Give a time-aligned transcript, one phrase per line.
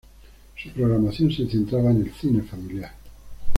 [0.57, 2.91] Su programación se centraba en el cine familiar.